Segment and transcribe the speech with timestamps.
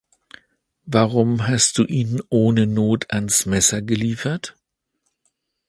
[0.87, 4.55] Warum hast du ihn ohne Not ans Messer geliefert?